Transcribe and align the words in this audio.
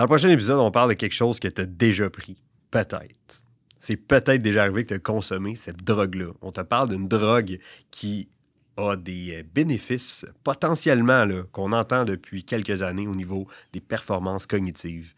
Dans 0.00 0.04
le 0.04 0.08
prochain 0.08 0.30
épisode, 0.30 0.60
on 0.60 0.70
parle 0.70 0.88
de 0.88 0.94
quelque 0.94 1.12
chose 1.12 1.38
que 1.38 1.48
tu 1.48 1.60
as 1.60 1.66
déjà 1.66 2.08
pris. 2.08 2.40
Peut-être. 2.70 3.44
C'est 3.78 3.98
peut-être 3.98 4.40
déjà 4.40 4.62
arrivé 4.62 4.84
que 4.84 4.88
tu 4.88 4.94
as 4.94 4.98
consommé 4.98 5.54
cette 5.56 5.84
drogue-là. 5.84 6.32
On 6.40 6.52
te 6.52 6.62
parle 6.62 6.88
d'une 6.88 7.06
drogue 7.06 7.58
qui 7.90 8.30
a 8.78 8.96
des 8.96 9.34
euh, 9.34 9.42
bénéfices 9.54 10.24
potentiellement 10.42 11.26
qu'on 11.52 11.72
entend 11.72 12.06
depuis 12.06 12.44
quelques 12.44 12.80
années 12.80 13.06
au 13.06 13.14
niveau 13.14 13.46
des 13.74 13.82
performances 13.82 14.46
cognitives. 14.46 15.12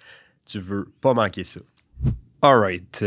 Tu 0.47 0.59
veux 0.59 0.89
pas 1.01 1.15
manquer 1.15 1.45
ça. 1.45 1.61
All 2.43 2.59
right. 2.59 3.05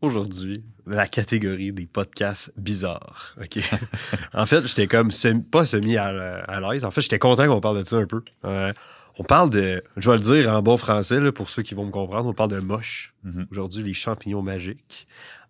Aujourd'hui, 0.00 0.64
la 0.88 1.06
catégorie 1.06 1.72
des 1.72 1.86
podcasts 1.86 2.52
bizarres. 2.56 3.36
OK? 3.40 3.60
en 4.34 4.44
fait, 4.44 4.66
j'étais 4.66 4.88
comme 4.88 5.12
pas 5.52 5.66
semi 5.66 5.96
à, 5.96 6.06
à 6.06 6.60
l'aise. 6.60 6.84
En 6.84 6.90
fait, 6.90 7.02
j'étais 7.02 7.20
content 7.20 7.46
qu'on 7.46 7.60
parle 7.60 7.78
de 7.78 7.84
ça 7.84 7.94
un 7.94 8.06
peu. 8.06 8.24
Euh, 8.44 8.72
on 9.18 9.24
parle 9.24 9.50
de, 9.50 9.82
je 9.96 10.10
vais 10.10 10.16
le 10.16 10.22
dire 10.22 10.50
en 10.52 10.60
bon 10.62 10.76
français 10.76 11.20
là, 11.20 11.30
pour 11.32 11.48
ceux 11.50 11.62
qui 11.62 11.74
vont 11.74 11.84
me 11.86 11.90
comprendre, 11.90 12.28
on 12.28 12.32
parle 12.34 12.50
de 12.50 12.58
moche. 12.60 13.14
Mhm. 13.22 13.46
Aujourd'hui, 13.50 13.82
les 13.82 13.94
champignons 13.94 14.42
magiques 14.42 15.06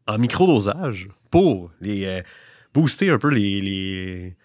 en 0.06 0.18
microdosage 0.18 1.08
pour 1.30 1.70
les 1.80 2.04
euh, 2.04 2.22
booster 2.74 3.08
un 3.10 3.18
peu 3.18 3.28
les, 3.28 3.60
les, 3.62 4.36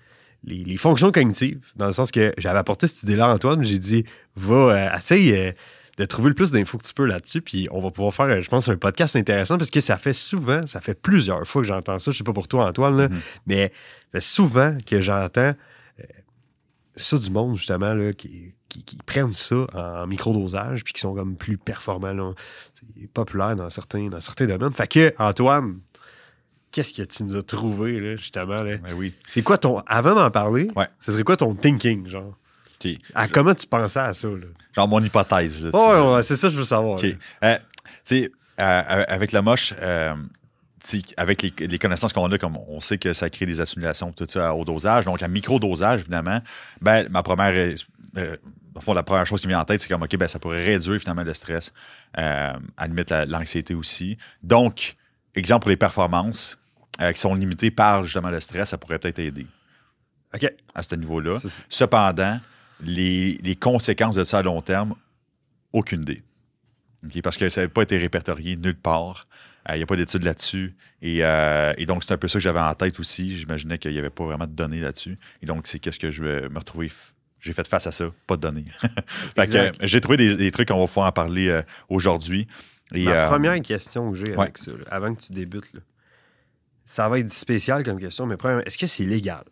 les, 0.44 0.64
les 0.64 0.78
fonctions 0.78 1.12
cognitives. 1.12 1.72
Dans 1.76 1.88
le 1.88 1.92
sens 1.92 2.12
que 2.12 2.32
j'avais 2.38 2.60
apporté 2.60 2.88
cette 2.88 3.04
idée-là 3.04 3.26
à 3.30 3.34
Antoine, 3.34 3.64
j'ai 3.64 3.78
dit, 3.78 4.06
va, 4.36 4.56
euh, 4.56 4.98
essaye 4.98 5.34
euh, 5.34 5.52
de 5.98 6.06
trouver 6.06 6.30
le 6.30 6.36
plus 6.36 6.52
d'infos 6.52 6.78
que 6.78 6.86
tu 6.86 6.94
peux 6.94 7.06
là-dessus, 7.06 7.42
puis 7.42 7.68
on 7.72 7.80
va 7.82 7.92
pouvoir 7.92 8.14
faire, 8.14 8.28
euh, 8.28 8.42
je 8.42 8.50
pense, 8.50 8.70
un 8.70 8.78
podcast 8.78 9.18
intéressant 9.18 9.58
parce 9.58 9.70
que 9.70 9.82
ça 9.82 9.98
fait 9.98 10.14
souvent, 10.14 10.66
ça 10.66 10.80
fait 10.80 10.94
plusieurs 11.00 11.46
fois 11.46 11.62
que 11.62 11.68
j'entends 11.68 12.00
ça. 12.00 12.12
Je 12.12 12.18
sais 12.18 12.24
pas 12.24 12.32
pour 12.32 12.48
toi, 12.48 12.68
Antoine, 12.70 12.96
là, 12.96 13.10
Mhm. 13.10 13.20
mais 13.48 13.74
ça 13.74 14.08
fait 14.14 14.22
souvent 14.22 14.78
que 14.86 15.02
j'entends 15.02 15.54
ça 16.96 17.18
du 17.18 17.32
monde, 17.32 17.56
justement, 17.56 17.94
là, 17.94 18.14
qui, 18.14 18.54
qui, 18.70 18.84
qui 18.84 18.98
prennent 19.06 19.34
ça 19.34 19.66
en 19.74 20.08
microdosage 20.08 20.84
puis 20.84 20.94
qui 20.94 21.02
sont 21.02 21.14
comme 21.16 21.36
plus 21.36 21.58
performants. 21.58 22.14
là. 22.14 22.32
C'est 22.74 23.08
populaire 23.12 23.56
dans 23.56 23.70
certains, 23.70 24.08
dans 24.08 24.20
certains 24.22 24.46
domaines. 24.46 24.72
Fait 24.72 24.88
que, 24.88 25.14
Antoine, 25.18 25.80
qu'est-ce 26.72 26.94
que 26.94 27.02
tu 27.02 27.24
nous 27.24 27.36
as 27.36 27.42
trouvé, 27.44 28.00
là, 28.00 28.16
justement? 28.16 28.62
Là? 28.62 28.78
Ben 28.78 28.94
oui. 28.96 29.14
C'est 29.28 29.42
quoi 29.42 29.58
ton. 29.58 29.80
Avant 29.88 30.16
d'en 30.16 30.30
parler, 30.32 30.70
Ouais. 30.76 30.88
ce 31.00 31.12
serait 31.12 31.24
quoi 31.24 31.36
ton 31.36 31.56
thinking, 31.56 32.08
genre? 32.08 32.38
À 33.14 33.28
comment 33.28 33.54
tu 33.54 33.68
pensais 33.68 34.00
à 34.00 34.14
ça, 34.14 34.28
là? 34.30 34.46
Genre 34.74 34.88
mon 34.88 35.04
hypothèse. 35.04 35.66
Là, 35.66 35.72
Oh, 35.74 36.16
ouais, 36.16 36.24
c'est 36.24 36.38
ça 36.38 36.48
que 36.48 36.54
je 36.54 36.60
veux 36.60 36.64
savoir. 36.64 36.98
OK. 36.98 37.04
là. 37.04 37.10
Euh, 37.44 37.58
tu 38.06 38.24
sais, 38.24 38.32
euh, 38.62 39.04
avec 39.08 39.34
la 39.34 39.42
moche, 39.42 39.74
euh, 39.82 40.16
avec 41.18 41.42
les, 41.42 41.54
les 41.68 41.78
connaissances 41.78 42.14
qu'on 42.14 42.32
a, 42.32 42.38
comme 42.38 42.56
on 42.56 42.80
sait 42.80 42.98
que 42.98 43.12
ça 43.12 43.30
crée 43.30 43.46
des 43.46 43.60
accumulations, 43.60 44.14
tout 44.14 44.26
ça, 44.30 44.56
au 44.56 44.64
dosage. 44.64 45.04
Donc, 45.04 45.22
à 45.22 45.28
micro-dosage, 45.28 46.02
évidemment, 46.02 46.40
ben, 46.82 47.06
ma 47.10 47.22
première. 47.22 47.76
Euh, 48.18 48.38
euh, 48.76 48.82
fond, 48.82 48.94
la 48.94 49.04
première 49.04 49.26
chose 49.26 49.42
qui 49.42 49.48
me 49.48 49.52
vient 49.52 49.60
en 49.62 49.66
tête, 49.66 49.82
c'est 49.82 49.88
comme, 49.88 50.04
OK, 50.04 50.16
ben, 50.18 50.28
ça 50.28 50.40
pourrait 50.40 50.64
réduire 50.64 51.00
finalement 51.00 51.24
le 51.24 51.34
stress, 51.34 51.74
euh, 52.18 52.54
à 52.78 52.88
limite 52.88 53.10
la- 53.10 53.26
l'anxiété 53.26 53.74
aussi. 53.74 54.18
Donc, 54.44 54.96
exemple 55.36 55.64
pour 55.64 55.70
les 55.70 55.78
performances 55.78 56.58
euh, 57.02 57.12
qui 57.12 57.20
sont 57.20 57.36
limitées 57.36 57.72
par 57.72 58.04
justement 58.04 58.30
le 58.30 58.40
stress, 58.40 58.70
ça 58.70 58.78
pourrait 58.78 59.00
peut-être 59.00 59.20
aider 59.20 59.48
OK. 60.34 60.52
à 60.76 60.84
ce 60.84 60.96
niveau-là. 60.96 61.38
Cependant, 61.70 62.40
les, 62.82 63.34
les 63.44 63.56
conséquences 63.56 64.16
de 64.16 64.24
ça 64.24 64.40
à 64.40 64.42
long 64.42 64.62
terme, 64.62 64.96
aucune 65.74 66.02
idée. 66.02 66.24
OK? 67.06 67.22
Parce 67.22 67.38
que 67.38 67.50
ça 67.50 67.62
n'avait 67.62 67.74
pas 67.74 67.82
été 67.84 67.98
répertorié 67.98 68.56
nulle 68.56 68.76
part. 68.78 69.26
Il 69.70 69.76
n'y 69.76 69.84
a 69.84 69.86
pas 69.86 69.96
d'études 69.98 70.24
là-dessus. 70.24 70.76
Et, 71.02 71.24
euh, 71.24 71.74
et 71.78 71.86
donc, 71.86 72.04
c'est 72.04 72.12
un 72.14 72.18
peu 72.18 72.28
ça 72.28 72.40
que 72.40 72.44
j'avais 72.44 72.60
en 72.60 72.74
tête 72.74 73.00
aussi. 73.00 73.38
J'imaginais 73.38 73.78
qu'il 73.78 73.92
n'y 73.92 74.00
avait 74.00 74.10
pas 74.10 74.24
vraiment 74.26 74.48
de 74.48 74.52
données 74.52 74.80
là-dessus. 74.80 75.16
Et 75.44 75.46
donc, 75.46 75.68
c'est 75.68 75.78
qu'est-ce 75.78 76.00
que 76.00 76.10
je 76.10 76.24
vais 76.24 76.50
me 76.50 76.58
retrouver. 76.58 76.92
J'ai 77.40 77.54
fait 77.54 77.68
face 77.68 77.88
à 77.88 77.92
ça, 77.92 78.06
pas 78.28 78.36
de 78.36 78.42
données. 78.42 78.66
Fait 79.36 79.48
que, 79.48 79.56
euh, 79.58 79.72
j'ai 79.82 80.02
trouvé 80.02 80.18
des, 80.18 80.36
des 80.36 80.52
trucs 80.52 80.68
qu'on 80.68 80.80
va 80.80 80.88
pouvoir 80.88 81.08
en 81.08 81.12
parler 81.12 81.48
euh, 81.48 81.62
aujourd'hui. 81.88 82.48
Et, 82.94 83.06
Ma 83.06 83.12
euh, 83.12 83.28
première 83.30 83.62
question 83.62 84.12
que 84.12 84.18
j'ai 84.18 84.32
ouais. 84.36 84.42
avec 84.42 84.58
ça, 84.58 84.72
là, 84.72 84.84
avant 84.90 85.14
que 85.16 85.22
tu 85.22 85.32
débutes, 85.32 85.72
là, 85.74 85.80
ça 86.84 87.08
va 87.08 87.20
être 87.20 87.30
spécial 87.32 87.84
comme 87.84 88.00
question, 88.00 88.26
mais 88.26 88.36
premièrement, 88.36 88.64
est-ce 88.66 88.78
que 88.78 88.88
c'est 88.88 89.06
légal? 89.06 89.44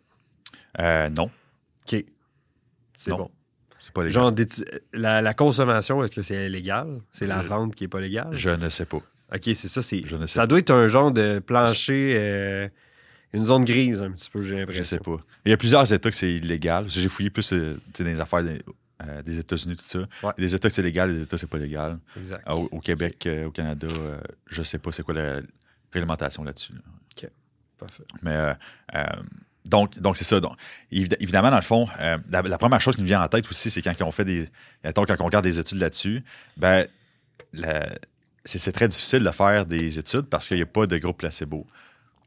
euh, 0.80 1.08
non, 1.10 1.30
OK. 1.90 2.04
C'est 2.98 3.10
Non. 3.10 3.16
bon. 3.18 3.30
c'est 3.80 3.92
pas 3.92 4.02
légal. 4.04 4.12
Genre, 4.12 4.34
la, 4.92 5.22
la 5.22 5.34
consommation, 5.34 6.02
est-ce 6.04 6.14
que 6.16 6.22
c'est 6.22 6.48
légal? 6.48 7.00
C'est 7.12 7.26
la 7.28 7.42
Je- 7.42 7.46
vente 7.48 7.74
qui 7.74 7.84
est 7.84 7.88
pas 7.88 8.00
légale? 8.00 8.28
Je 8.32 8.50
ne 8.50 8.68
sais 8.68 8.86
pas. 8.86 8.96
OK, 8.98 9.42
c'est 9.44 9.68
ça. 9.68 9.82
C'est, 9.82 10.02
Je 10.04 10.16
ne 10.16 10.26
sais 10.26 10.34
ça 10.34 10.46
doit 10.46 10.58
être 10.58 10.70
un 10.70 10.88
genre 10.88 11.12
de 11.12 11.38
plancher, 11.38 12.14
euh, 12.16 12.68
une 13.32 13.44
zone 13.44 13.64
grise 13.64 14.00
un 14.02 14.10
petit 14.10 14.30
peu, 14.30 14.42
j'ai 14.42 14.56
l'impression. 14.56 14.82
Je 14.82 14.88
sais 14.88 14.98
pas. 14.98 15.16
Il 15.44 15.50
y 15.50 15.52
a 15.52 15.56
plusieurs 15.56 15.90
États 15.92 16.10
que 16.10 16.16
c'est 16.16 16.32
illégal. 16.32 16.86
J'ai 16.88 17.08
fouillé 17.08 17.30
plus 17.30 17.52
euh, 17.52 17.78
dans 17.98 18.04
les 18.04 18.20
affaires 18.20 18.42
des, 18.42 18.60
euh, 19.06 19.22
des 19.22 19.38
États-Unis, 19.38 19.76
tout 19.76 19.84
ça. 19.84 19.98
Ouais. 20.22 20.32
Des 20.38 20.54
États 20.54 20.68
que 20.68 20.74
c'est 20.74 20.82
légal, 20.82 21.12
des 21.14 21.22
États 21.22 21.36
c'est 21.38 21.46
pas 21.46 21.58
légal. 21.58 21.98
Exact. 22.16 22.42
Ah, 22.46 22.56
Au, 22.56 22.68
au 22.72 22.80
Québec, 22.80 23.24
euh, 23.26 23.46
au 23.46 23.50
Canada, 23.50 23.86
euh, 23.90 24.18
je 24.46 24.62
sais 24.62 24.78
pas 24.78 24.92
c'est 24.92 25.02
quoi 25.02 25.14
la 25.14 25.40
réglementation 25.92 26.42
là-dessus. 26.44 26.72
là. 26.72 26.80
Parfait. 27.78 28.02
Mais 28.22 28.32
euh, 28.32 28.54
euh, 28.96 29.04
donc, 29.68 29.96
donc 30.00 30.16
c'est 30.16 30.24
ça. 30.24 30.40
Donc, 30.40 30.56
évid- 30.90 31.14
évidemment, 31.20 31.50
dans 31.50 31.56
le 31.56 31.62
fond, 31.62 31.86
euh, 32.00 32.18
la, 32.28 32.42
la 32.42 32.58
première 32.58 32.80
chose 32.80 32.96
qui 32.96 33.02
me 33.02 33.06
vient 33.06 33.22
en 33.22 33.28
tête 33.28 33.48
aussi, 33.48 33.70
c'est 33.70 33.82
quand 33.82 33.94
on 34.00 34.10
fait 34.10 34.24
des. 34.24 34.48
quand 34.82 35.04
on 35.20 35.24
regarde 35.24 35.44
des 35.44 35.60
études 35.60 35.78
là-dessus, 35.78 36.24
ben, 36.56 36.88
la- 37.52 37.88
c'est 38.44 38.58
c'est 38.58 38.72
très 38.72 38.88
difficile 38.88 39.22
de 39.22 39.30
faire 39.30 39.64
des 39.64 39.96
études 39.96 40.22
parce 40.22 40.48
qu'il 40.48 40.56
n'y 40.56 40.64
a 40.64 40.66
pas 40.66 40.88
de 40.88 40.98
groupe 40.98 41.18
placebo 41.18 41.68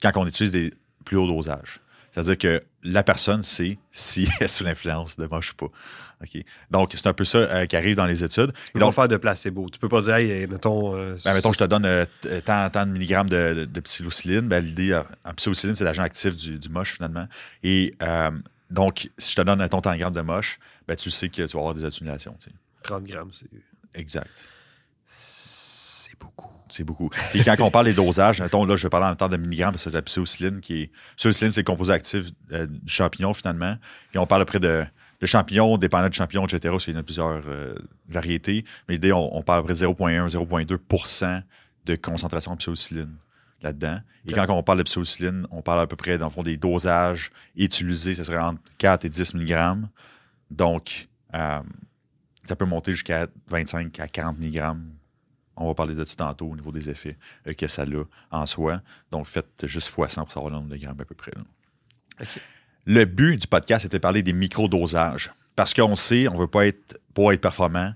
quand 0.01 0.11
on 0.15 0.25
utilise 0.25 0.53
des 0.53 0.71
plus 1.05 1.17
hauts 1.17 1.27
dosages. 1.27 1.79
C'est-à-dire 2.11 2.37
que 2.37 2.61
la 2.83 3.03
personne 3.03 3.41
sait 3.43 3.77
si 3.91 4.27
elle 4.39 4.45
est 4.45 4.47
sous 4.49 4.63
l'influence 4.65 5.15
de 5.17 5.27
moche 5.27 5.51
ou 5.53 5.55
pas. 5.67 5.71
Donc, 6.69 6.91
c'est 6.93 7.07
un 7.07 7.13
peu 7.13 7.23
ça 7.23 7.37
euh, 7.39 7.65
qui 7.65 7.75
arrive 7.75 7.95
dans 7.95 8.05
les 8.05 8.23
études. 8.23 8.51
Tu 8.53 8.69
Et 8.69 8.71
peux 8.73 8.79
donc, 8.79 8.93
pas 8.93 9.03
faire 9.03 9.07
de 9.07 9.17
placebo. 9.17 9.67
Tu 9.71 9.79
peux 9.79 9.89
pas 9.89 10.01
dire, 10.01 10.15
hey, 10.15 10.45
mettons. 10.47 10.95
euh, 10.95 11.15
ben, 11.23 11.33
mettons, 11.33 11.51
je 11.53 11.59
te 11.59 11.63
donne 11.63 11.85
euh, 11.85 12.05
tant, 12.45 12.69
tant 12.69 12.85
de 12.85 12.91
milligrammes 12.91 13.29
de, 13.29 13.53
de, 13.59 13.65
de 13.65 13.79
psilocybine. 13.79 14.41
Ben, 14.41 14.63
l'idée, 14.63 14.91
euh, 14.91 15.03
en 15.25 15.33
psilocybine, 15.33 15.73
c'est 15.73 15.83
l'agent 15.85 16.03
actif 16.03 16.35
du, 16.35 16.59
du 16.59 16.69
moche, 16.69 16.93
finalement. 16.95 17.27
Et 17.63 17.95
euh, 18.03 18.29
donc, 18.69 19.09
si 19.17 19.31
je 19.31 19.35
te 19.37 19.41
donne, 19.41 19.59
mettons, 19.59 19.81
tant 19.81 19.93
de 19.93 19.97
grammes 19.97 20.13
de 20.13 20.21
moche, 20.21 20.59
ben, 20.87 20.95
tu 20.95 21.09
sais 21.09 21.29
que 21.29 21.43
tu 21.43 21.53
vas 21.53 21.59
avoir 21.59 21.73
des 21.75 21.89
tu 21.89 22.05
sais. 22.05 22.29
30 22.83 23.03
grammes, 23.03 23.29
c'est, 23.31 23.47
Exact. 23.93 24.29
c'est 25.05 26.19
beaucoup. 26.19 26.49
C'est 26.71 26.85
beaucoup. 26.85 27.09
Et 27.33 27.43
quand 27.43 27.55
on 27.59 27.69
parle 27.69 27.85
des 27.85 27.93
dosages, 27.93 28.41
mettons, 28.41 28.65
là, 28.65 28.77
je 28.77 28.83
vais 28.83 28.89
parler 28.89 29.05
en 29.05 29.09
même 29.09 29.17
temps 29.17 29.29
de 29.29 29.37
milligrammes, 29.37 29.73
parce 29.73 29.83
que 29.83 29.89
c'est 29.89 29.95
la 29.95 30.01
psilocybine 30.01 30.61
qui 30.61 30.83
est. 30.83 30.91
Psilocybine, 31.17 31.51
c'est 31.51 31.61
le 31.61 31.65
composé 31.65 31.91
actif 31.91 32.27
euh, 32.53 32.65
du 32.65 32.91
champignon, 32.91 33.33
finalement. 33.33 33.75
Et 34.13 34.17
on 34.17 34.25
parle 34.25 34.41
après 34.41 34.59
de. 34.59 34.85
Le 35.19 35.27
champignon, 35.27 35.77
dépendant 35.77 36.09
du 36.09 36.17
champignon, 36.17 36.47
etc., 36.47 36.75
qu'il 36.79 36.93
y 36.93 36.97
en 36.97 36.99
a 36.99 37.03
plusieurs 37.03 37.43
euh, 37.45 37.75
variétés. 38.09 38.65
Mais 38.87 38.95
l'idée, 38.95 39.13
on, 39.13 39.43
parle 39.43 39.59
après 39.59 39.73
0,1, 39.73 40.27
0,2% 40.27 41.43
de 41.85 41.95
concentration 41.95 42.53
de 42.53 42.57
psilocybine 42.57 43.17
là-dedans. 43.61 43.99
Et 44.25 44.31
quand 44.33 44.47
on 44.49 44.63
parle 44.63 44.79
de 44.79 44.83
psilocybine, 44.83 45.45
on 45.51 45.61
parle 45.61 45.81
à 45.81 45.85
peu 45.85 45.95
près, 45.95 46.17
dans 46.17 46.25
le 46.25 46.31
fond, 46.31 46.41
des 46.41 46.57
dosages 46.57 47.29
utilisés, 47.55 48.15
ça 48.15 48.23
serait 48.23 48.39
entre 48.39 48.61
4 48.79 49.05
et 49.05 49.09
10 49.09 49.35
mg. 49.35 49.83
Donc, 50.49 51.07
euh, 51.35 51.59
ça 52.45 52.55
peut 52.55 52.65
monter 52.65 52.93
jusqu'à 52.93 53.27
25 53.47 53.99
à 53.99 54.07
40 54.07 54.39
mg. 54.39 54.75
On 55.61 55.67
va 55.67 55.73
parler 55.75 55.95
de 55.95 56.03
ça 56.03 56.15
tantôt 56.15 56.47
au 56.47 56.55
niveau 56.55 56.71
des 56.71 56.89
effets 56.89 57.17
euh, 57.47 57.53
que 57.53 57.67
ça 57.67 57.83
a 57.83 58.37
en 58.37 58.45
soi. 58.45 58.81
Donc, 59.11 59.25
faites 59.27 59.65
juste 59.67 59.87
fois 59.89 60.09
100 60.09 60.23
pour 60.23 60.31
savoir 60.33 60.51
le 60.51 60.57
nombre 60.57 60.69
de 60.69 60.77
grammes 60.77 60.99
à 60.99 61.05
peu 61.05 61.15
près. 61.15 61.31
Le 62.85 63.05
but 63.05 63.37
du 63.41 63.47
podcast, 63.47 63.83
c'était 63.83 63.97
de 63.97 64.01
parler 64.01 64.23
des 64.23 64.33
micro-dosages. 64.33 65.31
Parce 65.55 65.73
qu'on 65.73 65.95
sait, 65.95 66.27
on 66.27 66.35
veut 66.35 66.47
pas 66.47 66.65
être, 66.65 66.99
pour 67.13 67.31
être 67.31 67.41
performant, 67.41 67.93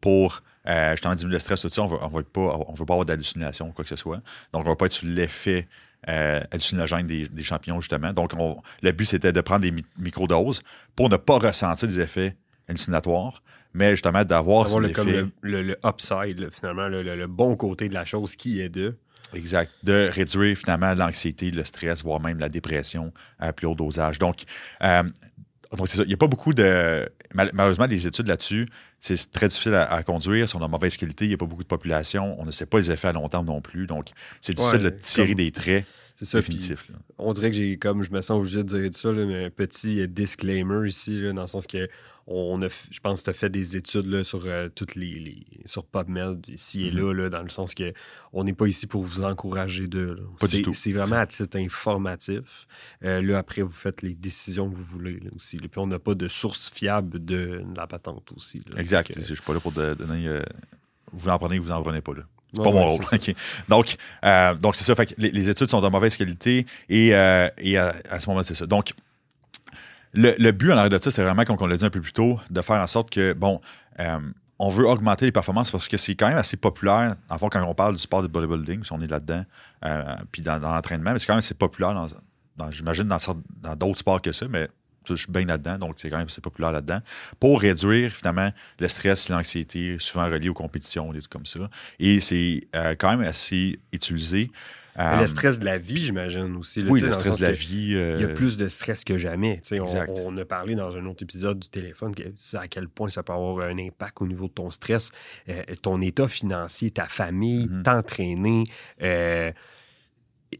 pour 0.00 0.42
euh, 0.68 0.92
justement 0.92 1.14
diminuer 1.14 1.36
le 1.36 1.40
stress, 1.40 1.60
tout 1.62 1.68
ça, 1.68 1.82
on 1.82 1.86
veut, 1.86 1.98
on 2.00 2.08
veut 2.08 2.22
pas, 2.22 2.40
on 2.68 2.74
veut 2.74 2.84
pas 2.84 2.94
avoir 2.94 3.06
d'hallucination 3.06 3.68
ou 3.68 3.72
quoi 3.72 3.84
que 3.84 3.88
ce 3.88 3.96
soit. 3.96 4.18
Donc, 4.52 4.64
on 4.66 4.68
va 4.68 4.76
pas 4.76 4.86
être 4.86 4.92
sous 4.92 5.06
l'effet 5.06 5.66
euh, 6.08 6.40
hallucinogène 6.52 7.06
des, 7.06 7.26
des 7.28 7.42
champignons, 7.42 7.80
justement. 7.80 8.12
Donc, 8.12 8.32
on- 8.38 8.60
le 8.82 8.92
but, 8.92 9.06
c'était 9.06 9.32
de 9.32 9.40
prendre 9.40 9.62
des 9.62 9.72
mi- 9.72 9.84
microdoses 9.98 10.62
pour 10.94 11.08
ne 11.08 11.16
pas 11.16 11.38
ressentir 11.38 11.88
des 11.88 11.98
effets 11.98 12.36
hallucinatoires, 12.68 13.42
mais 13.74 13.90
justement 13.90 14.24
d'avoir 14.24 14.78
le, 14.78 14.88
comme 14.90 15.08
le, 15.08 15.30
le- 15.42 15.62
le 15.62 15.76
upside, 15.84 16.48
finalement, 16.52 16.88
le, 16.88 17.02
le- 17.02 17.26
bon 17.26 17.56
côté 17.56 17.88
de 17.88 17.94
la 17.94 18.04
chose 18.04 18.36
qui 18.36 18.60
est 18.60 18.68
de. 18.68 18.96
Exact. 19.34 19.70
De 19.82 20.08
réduire 20.10 20.56
finalement 20.56 20.94
l'anxiété, 20.94 21.50
le 21.50 21.64
stress, 21.64 22.02
voire 22.02 22.20
même 22.20 22.38
la 22.38 22.48
dépression 22.48 23.12
à 23.38 23.52
plus 23.52 23.66
haut 23.66 23.74
dosage. 23.74 24.18
Donc, 24.18 24.44
euh, 24.82 25.02
donc 25.76 25.86
c'est 25.88 25.98
ça. 25.98 26.02
Il 26.04 26.08
n'y 26.08 26.14
a 26.14 26.16
pas 26.16 26.28
beaucoup 26.28 26.54
de. 26.54 27.06
mal- 27.34 27.50
Malheureusement, 27.52 27.84
les 27.86 28.06
études 28.06 28.26
là-dessus, 28.26 28.68
c'est 29.00 29.30
très 29.30 29.48
difficile 29.48 29.74
à, 29.74 29.84
à 29.92 30.02
conduire. 30.02 30.48
sont 30.48 30.58
de 30.60 30.66
mauvaise 30.66 30.96
qualité. 30.96 31.26
Il 31.26 31.28
n'y 31.28 31.34
a 31.34 31.36
pas 31.36 31.44
beaucoup 31.46 31.62
de 31.62 31.68
population. 31.68 32.40
On 32.40 32.46
ne 32.46 32.50
sait 32.50 32.64
pas 32.64 32.78
les 32.78 32.90
effets 32.90 33.08
à 33.08 33.12
long 33.12 33.28
terme 33.28 33.44
non 33.46 33.60
plus. 33.60 33.86
Donc, 33.86 34.08
c'est 34.40 34.54
difficile 34.54 34.78
Ouais, 34.78 34.90
de 34.92 34.96
tirer 34.98 35.26
comme- 35.28 35.34
des 35.36 35.52
traits. 35.52 35.84
C'est 36.18 36.24
ça. 36.24 36.38
définitif. 36.40 36.90
on 37.16 37.32
dirait 37.32 37.50
que 37.50 37.56
j'ai 37.56 37.76
comme 37.78 38.02
je 38.02 38.10
me 38.10 38.20
sens 38.20 38.38
obligé 38.38 38.64
de 38.64 38.78
dire 38.80 38.90
ça, 38.92 39.12
là, 39.12 39.24
mais 39.24 39.44
un 39.44 39.50
petit 39.50 40.00
euh, 40.00 40.06
disclaimer 40.08 40.88
ici, 40.88 41.20
là, 41.20 41.32
dans 41.32 41.42
le 41.42 41.46
sens 41.46 41.66
que 41.68 41.88
on 42.30 42.60
a, 42.60 42.68
je 42.68 43.00
pense 43.00 43.20
que 43.20 43.24
tu 43.24 43.30
as 43.30 43.32
fait 43.32 43.48
des 43.48 43.76
études 43.78 44.04
là, 44.06 44.22
sur 44.22 44.42
euh, 44.44 44.68
toutes 44.68 44.96
les, 44.96 45.18
les- 45.18 45.46
sur 45.64 45.86
PubMed 45.86 46.44
ici 46.48 46.86
et 46.86 46.90
Mhm. 46.90 46.98
là, 46.98 47.12
là, 47.14 47.28
dans 47.30 47.42
le 47.42 47.48
sens 47.48 47.74
que 47.74 47.92
on 48.34 48.44
n'est 48.44 48.52
pas 48.52 48.66
ici 48.66 48.86
pour 48.86 49.02
vous 49.02 49.22
encourager 49.22 49.86
de. 49.88 50.00
là. 50.00 50.22
Pas 50.38 50.46
du 50.48 50.56
C'est- 50.56 50.62
tout. 50.62 50.74
C'est 50.74 50.92
vraiment 50.92 51.16
à 51.16 51.26
titre 51.26 51.56
informatif. 51.56 52.66
Euh, 53.04 53.22
là, 53.22 53.38
après, 53.38 53.62
vous 53.62 53.72
faites 53.72 54.02
les 54.02 54.12
décisions 54.14 54.68
que 54.68 54.74
vous 54.74 54.82
voulez 54.84 55.20
là, 55.20 55.30
aussi. 55.36 55.56
Puis 55.56 55.70
on 55.76 55.86
n'a 55.86 55.98
pas 55.98 56.14
de 56.14 56.28
source 56.28 56.68
fiable 56.70 57.24
de, 57.24 57.62
de 57.64 57.76
la 57.76 57.86
patente 57.86 58.30
aussi. 58.36 58.60
Exact. 58.76 59.08
Donc, 59.08 59.18
euh, 59.18 59.20
Je 59.26 59.34
suis 59.34 59.42
pas 59.42 59.54
là 59.54 59.60
pour 59.60 59.72
de- 59.72 59.94
donner. 59.94 60.40
vous 61.12 61.28
en 61.28 61.38
prenez, 61.38 61.58
vous 61.58 61.70
en 61.70 61.82
prenez 61.82 62.00
pas 62.02 62.12
là. 62.14 62.22
C'est 62.52 62.60
ouais, 62.60 62.64
pas 62.64 62.70
mon 62.70 62.88
rôle. 62.88 63.04
Donc, 63.68 63.96
euh, 64.24 64.54
donc 64.54 64.76
c'est 64.76 64.84
ça. 64.84 64.94
Fait 64.94 65.06
que 65.06 65.14
les, 65.18 65.30
les 65.30 65.48
études 65.50 65.68
sont 65.68 65.80
de 65.80 65.88
mauvaise 65.88 66.16
qualité 66.16 66.66
et, 66.88 67.14
euh, 67.14 67.48
et 67.58 67.76
à, 67.76 67.94
à 68.10 68.20
ce 68.20 68.28
moment-là, 68.28 68.44
c'est 68.44 68.54
ça. 68.54 68.66
Donc, 68.66 68.92
le, 70.14 70.34
le 70.38 70.52
but 70.52 70.72
en 70.72 70.76
arrière 70.78 70.90
de 70.90 70.98
ça, 71.02 71.10
c'est 71.10 71.22
vraiment, 71.22 71.44
comme 71.44 71.56
on 71.60 71.66
l'a 71.66 71.76
dit 71.76 71.84
un 71.84 71.90
peu 71.90 72.00
plus 72.00 72.12
tôt, 72.12 72.40
de 72.50 72.62
faire 72.62 72.80
en 72.80 72.86
sorte 72.86 73.10
que, 73.10 73.34
bon, 73.34 73.60
euh, 74.00 74.18
on 74.58 74.70
veut 74.70 74.88
augmenter 74.88 75.26
les 75.26 75.32
performances 75.32 75.70
parce 75.70 75.86
que 75.86 75.96
c'est 75.96 76.14
quand 76.14 76.28
même 76.28 76.38
assez 76.38 76.56
populaire, 76.56 77.14
en 77.28 77.38
fond, 77.38 77.48
quand 77.48 77.62
on 77.62 77.74
parle 77.74 77.94
du 77.94 78.00
sport 78.00 78.22
de 78.22 78.26
bodybuilding, 78.28 78.82
si 78.82 78.92
on 78.92 79.00
est 79.02 79.06
là-dedans, 79.06 79.44
euh, 79.84 80.04
puis 80.32 80.42
dans, 80.42 80.58
dans 80.58 80.72
l'entraînement, 80.74 81.12
mais 81.12 81.18
c'est 81.18 81.26
quand 81.26 81.34
même 81.34 81.38
assez 81.40 81.54
populaire, 81.54 81.92
dans, 81.94 82.06
dans- 82.56 82.70
j'imagine, 82.70 83.04
dans 83.04 83.76
d'autres 83.76 83.98
sports 83.98 84.20
que 84.22 84.32
ça, 84.32 84.46
mais 84.48 84.68
je 85.16 85.22
suis 85.24 85.32
bien 85.32 85.44
là-dedans, 85.46 85.78
donc 85.78 85.94
c'est 85.96 86.10
quand 86.10 86.18
même 86.18 86.26
assez 86.26 86.40
populaire 86.40 86.72
là-dedans, 86.72 87.00
pour 87.40 87.60
réduire 87.60 88.12
finalement 88.14 88.50
le 88.78 88.88
stress, 88.88 89.28
l'anxiété, 89.28 89.96
souvent 89.98 90.24
relié 90.26 90.48
aux 90.48 90.54
compétitions, 90.54 91.12
des 91.12 91.20
trucs 91.20 91.32
comme 91.32 91.46
ça. 91.46 91.70
Et 91.98 92.20
c'est 92.20 92.68
euh, 92.74 92.94
quand 92.98 93.10
même 93.16 93.26
assez 93.28 93.78
utilisé. 93.92 94.50
Mais 94.96 95.04
Euh, 95.04 95.20
le 95.20 95.26
stress 95.28 95.60
de 95.60 95.64
la 95.64 95.78
vie, 95.78 96.04
j'imagine 96.06 96.56
aussi. 96.56 96.82
là, 96.82 96.90
oui, 96.90 97.00
le 97.00 97.12
stress 97.12 97.36
de 97.38 97.46
la 97.46 97.52
vie. 97.52 97.92
euh, 97.94 98.16
Il 98.18 98.22
y 98.22 98.24
a 98.24 98.34
plus 98.34 98.56
de 98.56 98.66
stress 98.66 99.04
que 99.04 99.16
jamais. 99.16 99.62
On, 100.08 100.36
a 100.36 100.44
parlé 100.44 100.74
dans 100.74 100.96
un 100.96 101.06
autre 101.06 101.22
épisode 101.22 101.60
du 101.60 101.68
téléphone 101.68 102.12
que 102.16 102.24
à 102.56 102.66
quel 102.66 102.88
point 102.88 103.08
ça 103.08 103.22
peut 103.22 103.32
avoir 103.32 103.68
un 103.68 103.78
impact 103.78 104.20
au 104.22 104.26
niveau 104.26 104.48
de 104.48 104.52
ton 104.54 104.72
stress, 104.72 105.12
euh, 105.48 105.62
ton 105.82 106.00
état 106.00 106.26
financier, 106.26 106.90
ta 106.90 107.04
famille, 107.04 107.68
Mhm. 107.68 107.82
t'entraîner. 107.84 108.64
euh, 109.02 109.52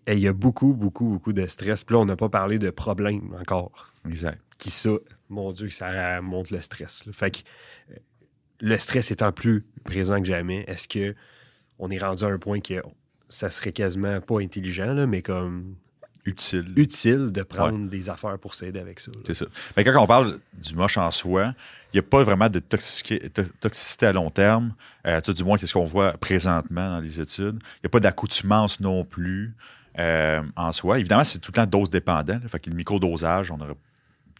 et 0.08 0.14
il 0.14 0.20
y 0.20 0.28
a 0.28 0.32
beaucoup, 0.32 0.74
beaucoup, 0.74 1.08
beaucoup 1.08 1.32
de 1.32 1.46
stress. 1.46 1.84
Puis 1.84 1.94
là, 1.94 2.00
on 2.00 2.04
n'a 2.06 2.16
pas 2.16 2.28
parlé 2.28 2.58
de 2.58 2.70
problèmes 2.70 3.34
encore. 3.40 3.90
Exact. 4.08 4.40
Qui 4.58 4.70
ça, 4.70 4.90
mon 5.28 5.52
Dieu, 5.52 5.70
ça 5.70 6.20
monte 6.22 6.50
le 6.50 6.60
stress. 6.60 7.04
là. 7.06 7.12
Fait 7.12 7.30
que 7.30 7.38
euh, 7.92 7.96
le 8.60 8.76
stress 8.78 9.10
étant 9.10 9.30
plus 9.32 9.64
présent 9.84 10.18
que 10.20 10.26
jamais, 10.26 10.64
est-ce 10.66 10.88
que 10.88 11.14
on 11.78 11.90
est 11.90 11.98
rendu 11.98 12.24
à 12.24 12.28
un 12.28 12.38
point 12.38 12.60
que 12.60 12.74
ça 13.28 13.50
serait 13.50 13.72
quasiment 13.72 14.20
pas 14.20 14.40
intelligent, 14.40 14.94
là, 14.94 15.06
mais 15.06 15.22
comme 15.22 15.76
Utile. 16.24 16.72
utile 16.76 17.30
de 17.30 17.42
prendre 17.42 17.88
des 17.88 18.10
affaires 18.10 18.38
pour 18.38 18.54
s'aider 18.54 18.80
avec 18.80 19.00
ça. 19.00 19.10
C'est 19.26 19.34
ça. 19.34 19.46
Mais 19.76 19.84
quand 19.84 20.02
on 20.02 20.06
parle 20.06 20.40
du 20.54 20.74
moche 20.74 20.98
en 20.98 21.10
soi, 21.10 21.54
il 21.92 21.96
n'y 21.96 22.00
a 22.00 22.02
pas 22.02 22.22
vraiment 22.24 22.50
de 22.50 22.58
toxici- 22.58 23.30
to- 23.30 23.42
toxicité 23.60 24.06
à 24.06 24.12
long 24.12 24.28
terme. 24.30 24.74
Euh, 25.06 25.20
tout 25.20 25.32
du 25.32 25.44
moins, 25.44 25.56
qu'est-ce 25.56 25.72
qu'on 25.74 25.84
voit 25.84 26.12
présentement 26.18 26.96
dans 26.96 27.00
les 27.00 27.20
études. 27.20 27.58
Il 27.76 27.80
n'y 27.84 27.86
a 27.86 27.88
pas 27.90 28.00
d'accoutumance 28.00 28.80
non 28.80 29.04
plus 29.04 29.54
euh, 29.98 30.42
en 30.56 30.72
soi. 30.72 30.98
Évidemment, 30.98 31.24
c'est 31.24 31.38
tout 31.38 31.50
le 31.50 31.56
temps 31.56 31.66
dose 31.66 31.90
dépendant. 31.90 32.38
là. 32.40 32.48
Fait 32.48 32.60
que 32.60 32.70
le 32.70 32.76
microdosage, 32.76 33.50
on 33.50 33.60
aurait, 33.60 33.74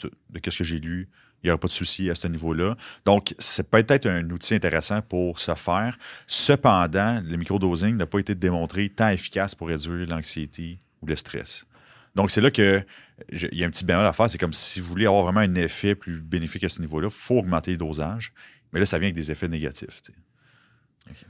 de 0.03 0.41
ce 0.51 0.59
que 0.59 0.65
j'ai 0.65 0.79
lu, 0.79 1.09
il 1.43 1.47
n'y 1.47 1.51
aura 1.51 1.59
pas 1.59 1.69
de 1.69 1.73
souci 1.73 2.11
à 2.11 2.15
ce 2.15 2.27
niveau-là. 2.27 2.77
Donc, 3.05 3.35
c'est 3.39 3.69
peut-être 3.69 4.07
un 4.07 4.29
outil 4.31 4.55
intéressant 4.55 5.03
pour 5.03 5.39
se 5.39 5.55
faire. 5.55 5.97
Cependant, 6.27 7.21
le 7.25 7.37
microdosing 7.37 7.97
n'a 7.97 8.07
pas 8.07 8.19
été 8.19 8.35
démontré 8.35 8.89
tant 8.89 9.09
efficace 9.09 9.55
pour 9.55 9.69
réduire 9.69 10.09
l'anxiété 10.09 10.81
ou 11.01 11.07
le 11.07 11.15
stress. 11.15 11.65
Donc, 12.15 12.31
c'est 12.31 12.41
là 12.41 12.51
que 12.51 12.85
il 13.31 13.59
y 13.59 13.65
a 13.65 13.67
un 13.67 13.71
petit 13.71 13.85
bémol 13.85 14.07
à 14.07 14.13
faire. 14.13 14.31
C'est 14.31 14.39
comme 14.39 14.53
si 14.53 14.81
vous 14.81 14.87
voulez 14.87 15.07
avoir 15.07 15.25
vraiment 15.25 15.41
un 15.41 15.55
effet 15.57 15.95
plus 15.95 16.21
bénéfique 16.21 16.65
à 16.65 16.69
ce 16.69 16.81
niveau-là, 16.81 17.09
il 17.09 17.15
faut 17.15 17.39
augmenter 17.39 17.73
les 17.73 17.77
dosages. 17.77 18.33
Mais 18.73 18.81
là, 18.81 18.87
ça 18.87 18.99
vient 18.99 19.07
avec 19.07 19.17
des 19.17 19.31
effets 19.31 19.49
négatifs. 19.49 20.03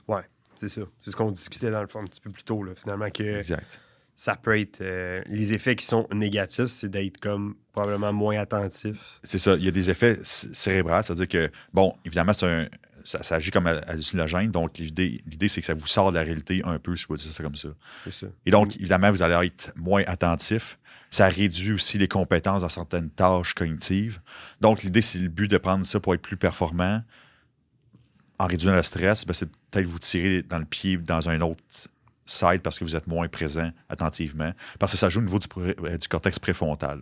Ouais, 0.06 0.22
c'est 0.54 0.68
ça. 0.68 0.82
C'est 1.00 1.10
ce 1.10 1.16
qu'on 1.16 1.30
discutait 1.30 1.70
dans 1.70 1.80
le 1.80 1.86
fond 1.86 2.00
un 2.00 2.04
petit 2.04 2.20
peu 2.20 2.30
plus 2.30 2.42
tôt, 2.42 2.62
là, 2.62 2.74
finalement, 2.74 3.10
que 3.10 3.22
Exact. 3.22 3.80
Ça 4.20 4.34
peut 4.34 4.58
être. 4.58 4.80
euh, 4.80 5.20
les 5.28 5.54
effets 5.54 5.76
qui 5.76 5.86
sont 5.86 6.08
négatifs, 6.12 6.66
c'est 6.66 6.88
d'être 6.88 7.20
comme 7.20 7.54
probablement 7.72 8.12
moins 8.12 8.36
attentif. 8.36 9.20
C'est 9.22 9.38
ça. 9.38 9.54
Il 9.54 9.64
y 9.64 9.68
a 9.68 9.70
des 9.70 9.90
effets 9.90 10.18
cérébraux, 10.24 11.00
c'est-à-dire 11.02 11.28
que, 11.28 11.50
bon, 11.72 11.94
évidemment, 12.04 12.32
c'est 12.32 12.46
un, 12.46 12.68
ça, 13.04 13.22
ça 13.22 13.36
agit 13.36 13.52
comme 13.52 13.68
ha- 13.68 13.80
hallucinogène. 13.86 14.50
Donc, 14.50 14.78
l'idée, 14.78 15.20
l'idée, 15.24 15.46
c'est 15.46 15.60
que 15.60 15.66
ça 15.68 15.74
vous 15.74 15.86
sort 15.86 16.10
de 16.10 16.16
la 16.16 16.24
réalité 16.24 16.62
un 16.64 16.80
peu, 16.80 16.96
si 16.96 17.02
je 17.04 17.06
peux 17.06 17.14
dire 17.14 17.30
ça 17.30 17.44
comme 17.44 17.54
ça. 17.54 17.68
C'est 18.02 18.12
ça. 18.12 18.26
Et 18.44 18.50
donc, 18.50 18.74
évidemment, 18.74 19.12
vous 19.12 19.22
allez 19.22 19.46
être 19.46 19.72
moins 19.76 20.02
attentif. 20.08 20.80
Ça 21.12 21.28
réduit 21.28 21.72
aussi 21.72 21.96
les 21.96 22.08
compétences 22.08 22.62
dans 22.62 22.68
certaines 22.68 23.10
tâches 23.10 23.54
cognitives. 23.54 24.20
Donc, 24.60 24.82
l'idée, 24.82 25.00
c'est 25.00 25.20
le 25.20 25.28
but 25.28 25.48
de 25.48 25.58
prendre 25.58 25.86
ça 25.86 26.00
pour 26.00 26.12
être 26.14 26.22
plus 26.22 26.36
performant. 26.36 27.04
En 28.40 28.46
réduisant 28.48 28.74
le 28.74 28.82
stress, 28.82 29.24
ben, 29.24 29.32
c'est 29.32 29.48
peut-être 29.70 29.86
vous 29.86 30.00
tirer 30.00 30.42
dans 30.42 30.58
le 30.58 30.64
pied 30.64 30.96
dans 30.96 31.28
un 31.28 31.40
autre 31.40 31.62
side 32.30 32.60
parce 32.62 32.78
que 32.78 32.84
vous 32.84 32.94
êtes 32.96 33.06
moins 33.06 33.28
présent 33.28 33.70
attentivement. 33.88 34.52
Parce 34.78 34.92
que 34.92 34.98
ça 34.98 35.08
joue 35.08 35.20
au 35.20 35.24
niveau 35.24 35.38
du, 35.38 35.46
euh, 35.58 35.98
cortex 36.08 36.38
préfrontal. 36.38 37.00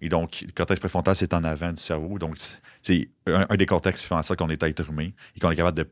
Et 0.00 0.08
donc, 0.08 0.42
le 0.46 0.52
cortex 0.52 0.80
préfrontal, 0.80 1.16
c'est 1.16 1.32
en 1.34 1.44
avant 1.44 1.70
du 1.72 1.80
cerveau. 1.80 2.18
Donc, 2.18 2.36
c'est- 2.82 3.08
un, 3.26 3.46
des 3.56 3.66
cortex 3.66 4.02
qui 4.02 4.08
fait 4.08 4.14
en 4.14 4.22
sorte 4.22 4.38
qu'on 4.38 4.50
est 4.50 4.62
être 4.62 4.90
humain 4.90 5.08
et 5.36 5.40
qu'on 5.40 5.50
est 5.50 5.56
capable 5.56 5.78
de, 5.78 5.88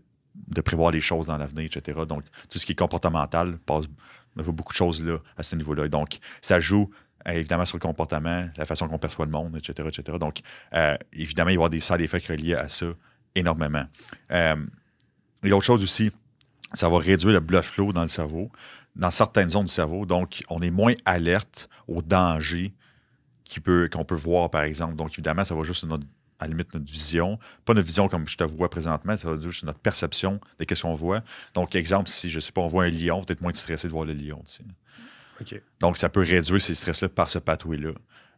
de 0.49 0.61
prévoir 0.61 0.91
les 0.91 1.01
choses 1.01 1.27
dans 1.29 1.39
l'avenir, 1.39 1.71
etc. 1.75 2.01
Donc, 2.09 2.25
tout 2.51 2.59
ce 2.59 2.67
qui 2.67 2.73
est 2.73 2.77
comportemental 2.77 3.57
passe 3.59 3.87
beaucoup 4.37 4.73
de 4.73 4.77
choses 4.77 5.03
là, 5.03 5.19
à 5.37 5.43
ce 5.43 5.55
niveau-là. 5.57 5.87
Et 5.87 5.89
Donc, 5.89 6.19
ça 6.41 6.59
joue 6.61 6.91
euh, 7.29 7.33
évidemment 7.33 7.65
sur 7.65 7.77
le 7.77 7.83
comportement, 7.83 8.49
la 8.57 8.67
façon 8.67 8.89
qu'on 8.89 8.99
perçoit 8.99 9.27
le 9.27 9.31
monde, 9.31 9.57
etc. 9.57 9.89
etc. 9.89 10.19
Donc, 10.19 10.41
euh, 10.75 10.97
évidemment, 11.13 11.51
il 11.51 11.53
va 11.53 11.53
y 11.53 11.57
avoir 11.57 11.71
des 11.71 11.81
side 11.81 12.01
effects 12.01 12.27
reliés 12.27 12.55
à 12.55 12.69
ça 12.69 12.87
énormément. 13.35 13.85
Euh, 14.33 14.57
et 15.45 15.49
l'autre 15.49 15.65
chose 15.65 15.83
aussi, 15.83 16.11
ça 16.75 16.89
va 16.89 16.99
réduire 16.99 17.33
le 17.33 17.41
blood 17.41 17.65
flow 17.65 17.93
dans 17.93 18.03
le 18.03 18.09
cerveau, 18.09 18.51
dans 18.97 19.11
certaines 19.11 19.51
zones 19.51 19.65
du 19.67 19.73
cerveau. 19.73 20.07
Donc, 20.07 20.43
on 20.49 20.61
est 20.63 20.71
moins 20.71 20.95
alerte 21.05 21.69
aux 21.89 22.03
dangers 22.03 22.73
qui 23.45 23.61
peut- 23.61 23.89
qu'on 23.93 24.05
peut 24.05 24.15
voir, 24.15 24.51
par 24.51 24.63
exemple. 24.63 24.97
Donc, 24.97 25.13
évidemment, 25.13 25.45
ça 25.45 25.55
va 25.55 25.63
juste 25.63 25.85
notre, 25.85 26.05
à 26.39 26.45
la 26.45 26.49
limite 26.49 26.73
notre 26.75 26.91
vision. 26.91 27.39
Pas 27.65 27.75
notre 27.75 27.87
vision 27.87 28.09
comme 28.09 28.27
je 28.27 28.37
te 28.37 28.45
vois 28.45 28.69
présentement, 28.71 29.17
ça 29.17 29.31
va 29.31 29.41
juste 29.41 29.65
notre 29.65 29.79
perception 29.79 30.41
de 30.59 30.65
qu'est-ce 30.65 30.83
qu'on 30.83 30.95
voit. 30.95 31.23
Donc, 31.55 31.75
exemple, 31.75 32.09
si, 32.09 32.31
je 32.31 32.41
sais 32.41 32.53
pas, 32.53 32.61
on 32.63 32.69
voit 32.69 32.85
un 32.85 32.91
lion, 32.91 33.23
peut-être 33.23 33.41
moins 33.43 33.55
stressé 33.55 33.89
de 33.89 33.93
voir 33.93 34.05
le 34.05 34.15
lion. 34.15 34.43
tu 34.47 34.55
sais. 34.57 34.65
OK. 35.41 35.63
Donc, 35.81 35.99
ça 35.99 36.09
peut 36.09 36.21
réduire 36.23 36.61
ces 36.61 36.75
stress-là 36.75 37.09
par 37.09 37.29
ce 37.31 37.39
pathway-là. 37.39 37.93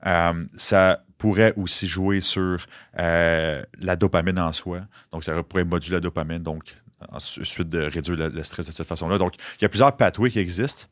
Euh, 0.07 0.45
ça 0.55 1.03
pourrait 1.19 1.55
aussi 1.57 1.87
jouer 1.87 2.21
sur 2.21 2.59
euh, 2.99 3.63
la 3.79 3.97
dopamine 3.97 4.39
en 4.39 4.53
soi. 4.53 4.83
Donc, 5.13 5.25
ça 5.25 5.43
pourrait 5.43 5.65
moduler 5.65 5.95
la 5.95 6.01
dopamine, 6.01 6.43
donc 6.43 6.77
ensuite 7.11 7.69
de 7.69 7.81
réduire 7.83 8.17
le, 8.17 8.29
le 8.29 8.45
stress 8.45 8.67
de 8.67 8.73
cette 8.73 8.87
façon-là. 8.87 9.19
Donc, 9.19 9.35
il 9.59 9.63
y 9.63 9.65
a 9.65 9.69
plusieurs 9.69 9.97
pathways 9.97 10.31
qui 10.31 10.39
existent. 10.39 10.87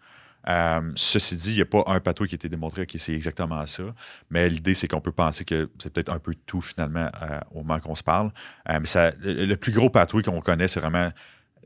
Euh, 0.49 0.91
ceci 0.97 1.37
dit, 1.37 1.51
il 1.53 1.57
n'y 1.57 1.63
a 1.63 1.67
pas 1.67 1.85
un 1.87 2.01
pathway 2.01 2.27
qui 2.27 2.35
a 2.35 2.37
été 2.37 2.49
démontré 2.49 2.87
que 2.87 2.99
c'est 2.99 3.15
exactement 3.15 3.65
ça. 3.67 3.85
Mais 4.31 4.49
l'idée, 4.49 4.75
c'est 4.75 4.89
qu'on 4.89 5.01
peut 5.01 5.13
penser 5.13 5.45
que 5.45 5.71
c'est 5.79 5.93
peut-être 5.93 6.13
un 6.13 6.19
peu 6.19 6.35
tout 6.47 6.61
finalement 6.61 7.09
euh, 7.23 7.39
au 7.53 7.59
moment 7.59 7.79
qu'on 7.79 7.95
se 7.95 8.03
parle. 8.03 8.33
Euh, 8.69 8.79
mais 8.81 8.87
ça, 8.87 9.13
le, 9.21 9.47
le 9.47 9.57
plus 9.57 9.73
gros 9.73 9.89
pathway 9.89 10.23
qu'on 10.23 10.41
connaît, 10.41 10.69
c'est 10.69 10.81
vraiment 10.81 11.13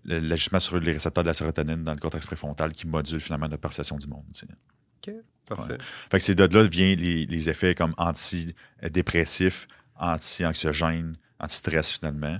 l'ajustement 0.04 0.60
sur 0.60 0.78
les 0.78 0.92
récepteurs 0.92 1.24
de 1.24 1.28
la 1.28 1.34
sérotonine 1.34 1.82
dans 1.82 1.92
le 1.92 1.98
cortex 1.98 2.26
préfrontal 2.26 2.72
qui 2.72 2.86
module 2.86 3.20
finalement 3.20 3.48
notre 3.48 3.62
perception 3.62 3.96
du 3.96 4.06
monde. 4.06 4.24
OK. 5.06 5.14
Parfait. 5.46 5.78
Fait 6.10 6.18
que 6.18 6.24
c'est 6.24 6.34
de 6.34 6.44
là 6.44 6.66
viennent 6.66 6.98
les, 6.98 7.24
les 7.24 7.48
effets 7.48 7.74
comme 7.74 7.94
antidépressifs, 7.96 9.68
anti-anxiogènes, 9.96 11.16
anti-stress 11.38 11.92
finalement. 11.92 12.38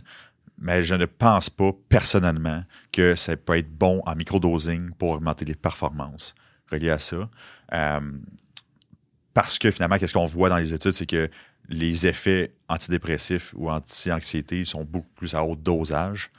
Mais 0.59 0.83
je 0.83 0.95
ne 0.95 1.05
pense 1.05 1.51
pas 1.51 1.71
personnellement 1.89 2.63
que 2.93 3.15
ça 3.15 3.37
peut 3.37 3.59
être 3.59 3.71
bon 3.71 4.03
en 4.07 4.15
microdosing 4.15 4.91
pour 4.93 5.11
augmenter 5.11 5.45
les 5.45 5.55
performances 5.55 6.35
reliées 6.71 6.91
à 6.91 6.99
ça. 6.99 7.29
Euh, 7.73 8.01
parce 9.35 9.59
que 9.59 9.71
finalement, 9.71 9.99
qu'est-ce 9.99 10.15
qu'on 10.15 10.27
voit 10.27 10.49
dans 10.49 10.57
les 10.57 10.73
études, 10.73 10.93
c'est 10.93 11.07
que 11.07 11.29
les 11.69 12.07
effets 12.07 12.55
antidépressifs 12.69 13.53
ou 13.57 13.71
anti-anxiété 13.71 14.65
sont 14.65 14.85
beaucoup 14.85 15.13
plus 15.15 15.35
à 15.35 15.45
haut 15.45 15.57
dosage. 15.57 16.31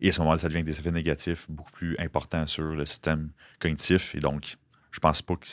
Et 0.00 0.10
à 0.10 0.12
ce 0.12 0.20
moment-là, 0.20 0.38
ça 0.38 0.48
devient 0.48 0.62
des 0.62 0.78
effets 0.78 0.90
négatifs 0.90 1.50
beaucoup 1.50 1.72
plus 1.72 1.96
importants 1.98 2.46
sur 2.46 2.64
le 2.64 2.86
système 2.86 3.30
cognitif. 3.58 4.14
Et 4.14 4.20
donc, 4.20 4.56
je 4.90 5.00
pense 5.00 5.22
pas 5.22 5.34
que 5.34 5.46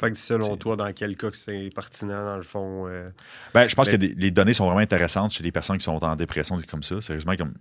Fait 0.00 0.10
que 0.12 0.16
selon 0.16 0.56
toi, 0.56 0.76
dans 0.76 0.92
quel 0.92 1.16
cas 1.16 1.30
que 1.30 1.36
c'est 1.36 1.70
pertinent, 1.74 2.24
dans 2.24 2.36
le 2.36 2.42
fond. 2.44 2.86
euh, 2.86 3.06
Ben, 3.52 3.66
je 3.68 3.74
pense 3.74 3.86
Mais- 3.86 3.92
que 3.92 3.96
des- 3.96 4.14
les 4.14 4.30
données 4.30 4.52
sont 4.54 4.66
vraiment 4.66 4.78
intéressantes 4.80 5.32
chez 5.32 5.42
les 5.42 5.50
personnes 5.50 5.76
qui 5.78 5.84
sont 5.84 6.02
en 6.04 6.14
dépression, 6.16 6.56
des 6.56 6.64
comme 6.64 6.82
ça. 6.84 7.00
Sérieusement, 7.00 7.34
comme. 7.36 7.54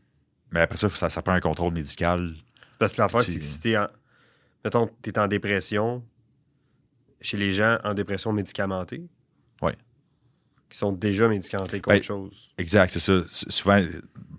Mais 0.51 0.62
après 0.62 0.77
ça, 0.77 0.88
ça, 0.89 1.10
ça 1.10 1.22
prend 1.22 1.34
un 1.34 1.39
contrôle 1.39 1.74
médical. 1.74 2.34
parce 2.79 2.94
que 2.94 3.01
l'affaire, 3.01 3.22
c'est 3.22 3.38
que 3.39 3.44
si 3.44 3.60
t'es 3.60 3.77
en. 3.77 3.88
Mettons, 4.63 4.88
t'es 5.01 5.17
en 5.17 5.27
dépression, 5.27 6.03
chez 7.22 7.38
les 7.38 7.51
gens 7.51 7.77
en 7.84 7.94
dépression 7.96 8.32
médicamentée. 8.32 9.03
Ouais. 9.62 9.75
Qui 10.70 10.77
sont 10.77 10.91
déjà 10.91 11.27
médicamentés 11.27 11.79
contre 11.79 11.89
Ben, 11.94 11.98
autre 11.98 12.06
chose. 12.06 12.50
Exact, 12.58 12.91
c'est 12.91 13.00
ça. 13.00 13.22
Souvent, 13.27 13.82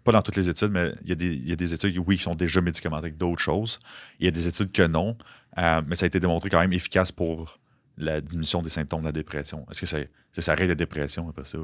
pas 0.04 0.12
dans 0.12 0.22
toutes 0.22 0.36
les 0.36 0.48
études, 0.48 0.70
mais 0.70 0.92
il 1.02 1.08
y, 1.08 1.12
a 1.12 1.14
des- 1.14 1.34
il 1.34 1.48
y 1.48 1.52
a 1.52 1.56
des 1.56 1.74
études 1.74 1.92
qui, 1.92 1.98
oui, 1.98 2.16
qui 2.16 2.22
sont 2.22 2.34
déjà 2.36 2.60
médicamentés 2.60 3.06
avec 3.06 3.16
d'autres 3.16 3.40
choses. 3.42 3.78
Il 4.20 4.26
y 4.26 4.28
a 4.28 4.30
des 4.30 4.46
études 4.46 4.70
que 4.70 4.86
non. 4.86 5.16
Euh, 5.58 5.82
mais 5.86 5.96
ça 5.96 6.04
a 6.04 6.06
été 6.06 6.20
démontré 6.20 6.48
quand 6.50 6.60
même 6.60 6.72
efficace 6.72 7.10
pour 7.10 7.58
la 7.98 8.20
diminution 8.20 8.62
des 8.62 8.70
symptômes 8.70 9.00
de 9.00 9.06
la 9.06 9.12
dépression. 9.12 9.66
Est-ce 9.70 9.80
que 9.80 9.86
ça, 9.86 9.98
ça 10.38 10.52
arrête 10.52 10.68
la 10.68 10.74
dépression 10.74 11.28
après 11.28 11.44
ça? 11.44 11.58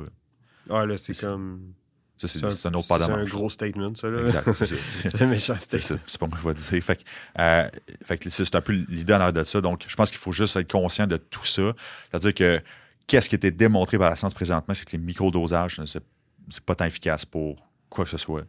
Ah, 0.71 0.87
là, 0.87 0.97
c'est 0.97 1.19
comme. 1.19 1.75
Ça, 2.17 2.29
c'est 2.29 2.45
un, 2.45 2.75
autre 2.75 2.87
pas 2.87 2.99
C'est 3.05 3.11
un 3.11 3.25
gros 3.25 3.49
statement, 3.49 3.93
ça. 3.97 4.09
Là. 4.09 4.23
Exact, 4.23 4.53
c'est 4.53 4.67
ça. 4.67 4.77
c'est 5.11 5.23
un 5.23 5.27
méchant 5.27 5.59
statement. 5.59 5.99
C'est 6.07 6.21
pas 6.21 6.27
moi 6.29 6.39
qui 6.39 6.47
vais 6.47 6.55
dire. 6.55 6.85
Fait 6.85 6.97
que, 6.97 7.03
euh, 7.41 7.69
fait 8.05 8.19
que 8.19 8.31
c'est 8.31 8.55
un 8.55 8.61
peu 8.61 8.73
l'idée 8.73 9.13
en 9.13 9.17
arrière 9.17 9.33
de 9.33 9.43
ça. 9.43 9.61
Donc, 9.61 9.85
je 9.87 9.97
pense 9.97 10.11
qu'il 10.11 10.21
faut 10.21 10.31
juste 10.31 10.55
être 10.57 10.71
conscient 10.71 11.09
de 11.09 11.17
tout 11.17 11.45
ça. 11.45 11.73
C'est-à-dire 12.11 12.35
que 12.35 12.63
qu'est-ce 13.09 13.29
qui 13.29 13.35
a 13.35 13.39
été 13.39 13.51
démontré 13.51 13.99
par 13.99 14.11
la 14.11 14.17
science 14.17 14.33
présentement, 14.33 14.75
c'est 14.75 14.85
que 14.85 14.93
les 14.93 14.99
microdosages, 14.99 15.81
c'est 15.85 16.65
pas 16.65 16.77
tant 16.77 16.85
efficace 16.85 17.25
pour 17.25 17.67
quoi 17.91 18.05
que 18.05 18.11
ce 18.11 18.19
soit. 18.19 18.45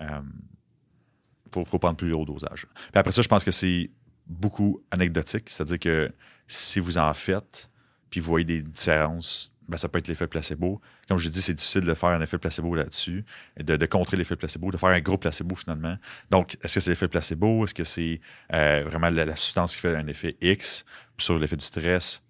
Euh, 0.00 0.20
faut, 1.52 1.78
prendre 1.78 1.96
plus 1.96 2.12
haut 2.12 2.24
dosage. 2.24 2.66
Puis 2.74 2.90
après 2.94 3.12
ça, 3.12 3.22
je 3.22 3.28
pense 3.28 3.42
que 3.42 3.50
c'est 3.50 3.90
beaucoup 4.30 4.82
anecdotique. 4.90 5.50
C'est-à-dire 5.50 5.78
que 5.78 6.12
si 6.46 6.80
vous 6.80 6.98
en 6.98 7.12
faites, 7.12 7.68
puis 8.08 8.20
vous 8.20 8.26
voyez 8.26 8.44
des 8.44 8.62
différences, 8.62 9.52
ben, 9.68 9.76
ça 9.76 9.88
peut 9.88 9.98
être 9.98 10.08
l'effet 10.08 10.26
placebo. 10.26 10.80
Comme 11.08 11.18
je 11.18 11.28
dis, 11.28 11.40
c'est 11.40 11.54
difficile 11.54 11.82
de 11.82 11.94
faire 11.94 12.08
un 12.08 12.20
effet 12.20 12.38
placebo 12.38 12.74
là-dessus, 12.74 13.24
de, 13.56 13.76
de 13.76 13.86
contrer 13.86 14.16
l'effet 14.16 14.34
placebo, 14.34 14.70
de 14.72 14.76
faire 14.76 14.88
un 14.88 15.00
gros 15.00 15.16
placebo 15.16 15.54
finalement. 15.54 15.96
Donc, 16.30 16.56
est-ce 16.62 16.74
que 16.74 16.80
c'est 16.80 16.90
l'effet 16.90 17.06
placebo? 17.06 17.64
Est-ce 17.64 17.74
que 17.74 17.84
c'est 17.84 18.20
euh, 18.52 18.82
vraiment 18.84 19.10
la, 19.10 19.36
substance 19.36 19.74
qui 19.74 19.80
fait 19.80 19.94
un 19.94 20.06
effet 20.08 20.36
X 20.40 20.84
sur 21.18 21.38
l'effet 21.38 21.56
du 21.56 21.64
stress? 21.64 22.20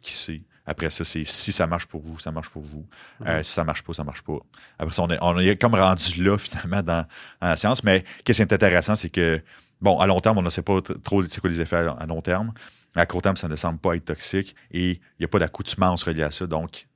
Qui 0.00 0.12
sait? 0.12 0.42
Après 0.66 0.90
ça, 0.90 1.04
c'est 1.04 1.24
si 1.24 1.52
ça 1.52 1.66
marche 1.66 1.86
pour 1.86 2.02
vous, 2.02 2.18
ça 2.18 2.32
marche 2.32 2.50
pour 2.50 2.62
vous. 2.62 2.86
Euh, 3.26 3.38
mhm. 3.38 3.44
si 3.44 3.52
ça 3.52 3.62
marche 3.62 3.82
pas, 3.82 3.92
ça 3.92 4.04
marche 4.04 4.22
pas. 4.22 4.38
Après 4.78 4.94
ça, 4.94 5.02
on 5.02 5.10
est, 5.10 5.18
on 5.20 5.38
est 5.38 5.60
comme 5.60 5.74
rendu 5.74 6.22
là, 6.22 6.36
finalement, 6.38 6.82
dans, 6.82 7.06
la 7.40 7.56
science. 7.56 7.84
Mais 7.84 8.04
qu'est-ce 8.24 8.42
qui 8.42 8.48
est 8.48 8.52
intéressant, 8.52 8.96
c'est 8.96 9.10
que, 9.10 9.40
bon, 9.82 9.98
à 9.98 10.06
long 10.06 10.20
terme, 10.20 10.38
on 10.38 10.42
ne 10.42 10.50
sait 10.50 10.62
pas 10.62 10.80
trop 10.80 11.22
c'est 11.24 11.40
quoi 11.40 11.50
les 11.50 11.60
effets 11.60 11.76
à, 11.76 12.06
long 12.06 12.22
terme. 12.22 12.52
À 12.94 13.06
court 13.06 13.22
terme, 13.22 13.36
ça 13.36 13.48
ne 13.48 13.56
semble 13.56 13.78
pas 13.78 13.96
être 13.96 14.04
toxique 14.04 14.54
et 14.70 14.90
il 14.92 15.00
n'y 15.20 15.24
a 15.24 15.28
pas 15.28 15.38
d'accoutumance 15.38 16.02
reliée 16.04 16.22
à 16.22 16.30
ça. 16.30 16.46
Donc, 16.46 16.86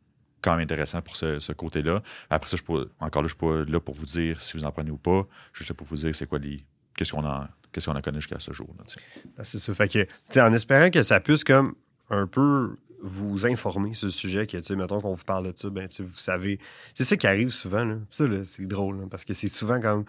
quand 0.42 0.52
même 0.52 0.60
intéressant 0.60 1.00
pour 1.02 1.16
ce, 1.16 1.52
côté-là. 1.52 2.02
Après 2.30 2.48
ça, 2.48 2.56
je 2.56 2.62
encore 3.00 3.22
là, 3.22 3.28
je 3.28 3.34
suis 3.34 3.38
pas 3.38 3.70
là 3.70 3.80
pour 3.80 3.94
vous 3.94 4.06
dire 4.06 4.40
si 4.40 4.56
vous 4.56 4.64
en 4.64 4.70
prenez 4.70 4.90
ou 4.90 4.98
pas. 4.98 5.26
Je 5.52 5.64
suis 5.64 5.72
là 5.72 5.74
pour 5.74 5.86
vous 5.86 5.96
dire 5.96 6.14
c'est 6.14 6.26
quoi 6.26 6.38
les. 6.38 6.64
Qu'est-ce 6.96 7.12
qu'on 7.12 7.26
a, 7.26 7.48
qu'est-ce 7.72 7.86
qu'on 7.90 7.96
a 7.96 8.02
connu 8.02 8.20
jusqu'à 8.20 8.38
ce 8.38 8.52
jour. 8.52 8.68
Ben, 8.78 9.44
c'est 9.44 9.58
ça. 9.58 9.74
Fait 9.74 9.88
que, 9.88 10.40
en 10.40 10.52
espérant 10.52 10.90
que 10.90 11.02
ça 11.02 11.20
puisse 11.20 11.44
comme 11.44 11.74
un 12.08 12.26
peu 12.26 12.76
vous 13.02 13.46
informer 13.46 13.94
sur 13.94 14.06
le 14.06 14.12
sujet, 14.12 14.46
que, 14.46 14.74
mettons 14.74 14.98
qu'on 14.98 15.14
vous 15.14 15.24
parle 15.24 15.52
de 15.52 15.58
ça, 15.58 15.68
ben, 15.68 15.88
vous 15.98 16.16
savez. 16.16 16.58
C'est 16.94 17.04
ça 17.04 17.16
qui 17.16 17.26
arrive 17.26 17.50
souvent. 17.50 17.84
Là. 17.84 17.96
Ça, 18.10 18.24
c'est 18.44 18.66
drôle, 18.66 19.08
parce 19.10 19.24
que 19.24 19.34
c'est 19.34 19.48
souvent 19.48 19.80
comme, 19.80 20.04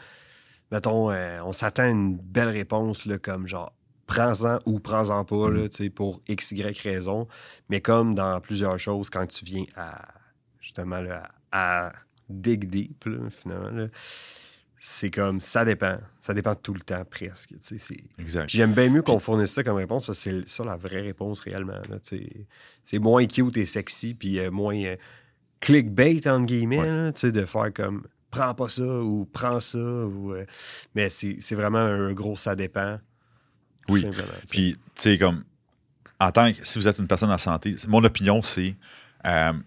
mettons, 0.71 1.11
euh, 1.11 1.41
on 1.43 1.53
s'attend 1.53 1.83
à 1.83 1.89
une 1.89 2.17
belle 2.17 2.49
réponse, 2.49 3.05
là, 3.05 3.17
comme 3.17 3.47
genre, 3.47 3.73
prends-en 4.05 4.59
ou 4.65 4.79
prends-en 4.79 5.23
pas, 5.25 5.49
là, 5.49 5.65
mm. 5.65 5.89
pour 5.91 6.21
x, 6.27 6.51
y 6.51 6.79
raison. 6.81 7.27
Mais 7.69 7.81
comme 7.81 8.15
dans 8.15 8.39
plusieurs 8.41 8.79
choses, 8.79 9.09
quand 9.09 9.27
tu 9.27 9.45
viens 9.45 9.65
à, 9.75 10.07
justement, 10.59 10.99
là, 10.99 11.29
à 11.51 11.91
dig 12.29 12.69
deep, 12.69 13.05
finalement, 13.29 13.87
c'est 14.79 15.11
comme 15.11 15.41
ça 15.41 15.65
dépend. 15.65 15.97
Ça 16.19 16.33
dépend 16.33 16.55
tout 16.55 16.73
le 16.73 16.81
temps 16.81 17.03
presque. 17.09 17.53
Exact. 18.19 18.49
J'aime 18.49 18.73
bien 18.73 18.89
mieux 18.89 19.01
qu'on 19.01 19.19
fournisse 19.19 19.51
ça 19.51 19.63
comme 19.63 19.77
réponse 19.77 20.05
parce 20.05 20.23
que 20.23 20.41
c'est 20.41 20.47
ça 20.47 20.63
la 20.63 20.77
vraie 20.77 21.01
réponse 21.01 21.39
réellement. 21.41 21.81
C'est 22.83 22.99
moins 22.99 23.25
cute 23.25 23.57
et 23.57 23.65
sexy, 23.65 24.13
puis 24.13 24.39
euh, 24.39 24.51
moins 24.51 24.77
euh, 24.83 24.95
clickbait, 25.59 26.27
entre 26.27 26.45
guillemets, 26.45 27.11
de 27.11 27.45
faire 27.45 27.73
comme 27.73 28.03
prends 28.37 28.53
pas 28.53 28.69
ça 28.69 28.83
ou 28.83 29.25
prends 29.25 29.59
ça. 29.59 29.77
Ou, 29.77 30.33
euh, 30.33 30.45
mais 30.95 31.09
c'est 31.09 31.55
vraiment 31.55 31.79
un 31.79 32.13
gros 32.13 32.35
ça 32.35 32.55
dépend. 32.55 32.99
Oui. 33.89 34.05
Puis, 34.49 34.75
tu 34.95 35.01
sais, 35.01 35.17
comme 35.17 35.43
en 36.19 36.31
tant 36.31 36.51
que 36.51 36.65
si 36.65 36.79
vous 36.79 36.87
êtes 36.87 36.97
une 36.99 37.07
personne 37.07 37.31
en 37.31 37.37
santé, 37.37 37.75
mon 37.87 38.03
opinion, 38.03 38.41
c'est 38.41 38.75